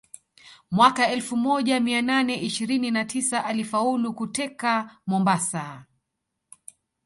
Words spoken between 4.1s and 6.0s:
kuteka Mombasa